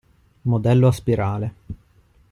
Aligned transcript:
Modello 0.41 0.87
a 0.87 0.91
spirale. 0.91 1.53